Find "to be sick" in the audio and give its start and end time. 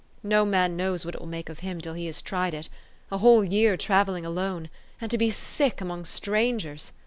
5.11-5.79